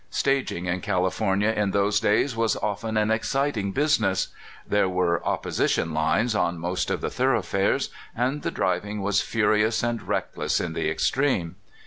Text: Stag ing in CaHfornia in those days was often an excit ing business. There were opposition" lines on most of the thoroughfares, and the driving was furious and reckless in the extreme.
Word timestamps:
Stag 0.09 0.51
ing 0.51 0.65
in 0.65 0.81
CaHfornia 0.81 1.55
in 1.55 1.69
those 1.69 1.99
days 1.99 2.35
was 2.35 2.55
often 2.55 2.97
an 2.97 3.09
excit 3.11 3.55
ing 3.55 3.71
business. 3.71 4.29
There 4.67 4.89
were 4.89 5.23
opposition" 5.23 5.93
lines 5.93 6.33
on 6.33 6.57
most 6.57 6.89
of 6.89 7.01
the 7.01 7.11
thoroughfares, 7.11 7.91
and 8.15 8.41
the 8.41 8.49
driving 8.49 9.03
was 9.03 9.21
furious 9.21 9.83
and 9.83 10.01
reckless 10.01 10.59
in 10.59 10.73
the 10.73 10.89
extreme. 10.89 11.55